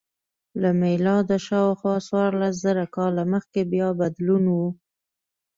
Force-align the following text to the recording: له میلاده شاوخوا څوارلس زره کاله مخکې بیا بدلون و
له 0.61 0.69
میلاده 0.81 1.37
شاوخوا 1.47 1.95
څوارلس 2.07 2.55
زره 2.65 2.83
کاله 2.95 3.23
مخکې 3.33 3.61
بیا 3.71 3.89
بدلون 3.99 4.43
و 4.53 4.57